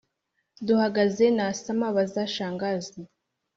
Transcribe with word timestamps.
duhagaze 0.65 1.25
nasamaBaza 1.37 2.21
Shangazi 2.33 3.01